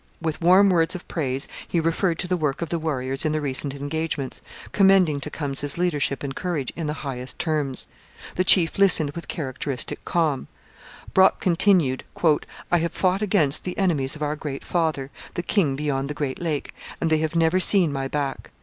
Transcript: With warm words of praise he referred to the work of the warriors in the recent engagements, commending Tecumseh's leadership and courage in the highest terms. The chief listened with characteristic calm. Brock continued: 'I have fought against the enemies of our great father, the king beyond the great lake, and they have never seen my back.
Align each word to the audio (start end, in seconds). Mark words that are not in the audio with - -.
With 0.19 0.41
warm 0.41 0.71
words 0.71 0.95
of 0.95 1.07
praise 1.07 1.47
he 1.67 1.79
referred 1.79 2.17
to 2.17 2.27
the 2.27 2.35
work 2.35 2.63
of 2.63 2.69
the 2.69 2.79
warriors 2.79 3.23
in 3.23 3.33
the 3.33 3.39
recent 3.39 3.75
engagements, 3.75 4.41
commending 4.71 5.19
Tecumseh's 5.19 5.77
leadership 5.77 6.23
and 6.23 6.35
courage 6.35 6.73
in 6.75 6.87
the 6.87 7.03
highest 7.05 7.37
terms. 7.37 7.85
The 8.33 8.43
chief 8.43 8.79
listened 8.79 9.11
with 9.11 9.27
characteristic 9.27 10.03
calm. 10.03 10.47
Brock 11.13 11.39
continued: 11.39 12.03
'I 12.15 12.77
have 12.79 12.93
fought 12.93 13.21
against 13.21 13.63
the 13.63 13.77
enemies 13.77 14.15
of 14.15 14.23
our 14.23 14.35
great 14.35 14.63
father, 14.63 15.11
the 15.35 15.43
king 15.43 15.75
beyond 15.75 16.09
the 16.09 16.15
great 16.15 16.41
lake, 16.41 16.73
and 16.99 17.11
they 17.11 17.19
have 17.19 17.35
never 17.35 17.59
seen 17.59 17.93
my 17.93 18.07
back. 18.07 18.49